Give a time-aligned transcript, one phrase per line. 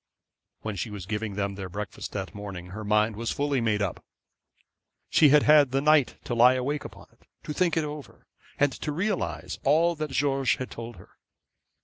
[0.61, 4.03] When she was giving them their breakfast that morning her mind was fully made up.
[5.11, 8.25] She had had the night to lie awake upon it, to think it over,
[8.57, 11.19] and to realise all that George had told her.